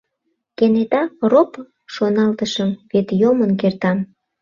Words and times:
Кенета 0.57 1.01
роп 1.31 1.51
шоналтышым: 1.93 2.69
вет 2.91 3.07
йомын 3.21 3.51
кертам. 3.61 3.97